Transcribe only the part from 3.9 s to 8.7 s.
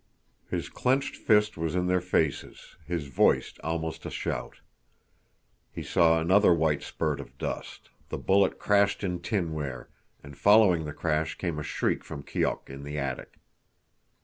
a shout. He saw another white spurt of dust; the bullet